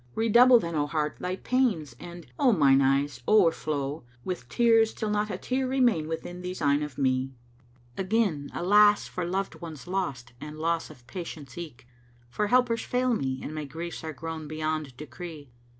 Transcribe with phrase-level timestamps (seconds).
[0.15, 5.11] Redouble then, O Heart, thy pains and, O mine eyes, o'erflow * With tears till
[5.11, 7.35] not a tear remain within these eyne of me?
[7.99, 11.85] Again alas for loved ones lost and loss of patience eke!
[12.07, 15.51] * For helpers fail me and my griefs are grown beyond decree.